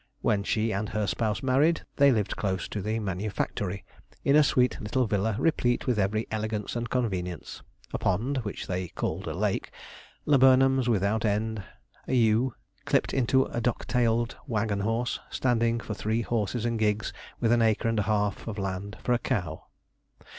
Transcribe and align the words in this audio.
When 0.21 0.41
she 0.41 0.71
and 0.73 0.89
her 0.89 1.05
spouse 1.05 1.43
married, 1.43 1.81
they 1.97 2.11
lived 2.11 2.35
close 2.35 2.67
to 2.69 2.81
the 2.81 2.97
manufactory, 2.97 3.85
in 4.23 4.35
a 4.35 4.41
sweet 4.41 4.81
little 4.81 5.05
villa 5.05 5.35
replete 5.37 5.85
with 5.85 5.99
every 5.99 6.25
elegance 6.31 6.75
and 6.75 6.89
convenience 6.89 7.61
a 7.93 7.99
pond, 7.99 8.37
which 8.37 8.65
they 8.65 8.87
called 8.87 9.27
a 9.27 9.35
lake 9.35 9.69
laburnums 10.25 10.87
without 10.87 11.23
end; 11.23 11.61
a 12.07 12.15
yew, 12.15 12.55
clipped 12.85 13.13
into 13.13 13.45
a 13.45 13.61
dock 13.61 13.85
tailed 13.85 14.35
waggon 14.47 14.79
horse; 14.79 15.19
standing 15.29 15.79
for 15.79 15.93
three 15.93 16.23
horses 16.23 16.65
and 16.65 16.79
gigs, 16.79 17.13
with 17.39 17.51
an 17.51 17.61
acre 17.61 17.87
and 17.87 17.99
half 17.99 18.47
of 18.47 18.57
land 18.57 18.97
for 19.03 19.13
a 19.13 19.19
cow. 19.19 19.65